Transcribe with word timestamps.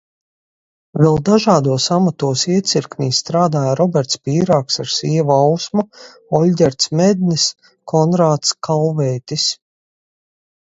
Vēl 0.99 1.17
dažādos 1.29 1.83
amatos 1.95 2.45
iecirknī 2.53 3.09
strādāja 3.17 3.75
Roberts 3.81 4.19
Pīrāgs 4.29 4.79
ar 4.85 4.89
sievu 4.95 5.35
Ausmu, 5.35 5.85
Olģerts 6.39 6.91
Mednis, 7.01 7.45
Konrāds 7.95 8.55
Kalveitis. 8.69 9.47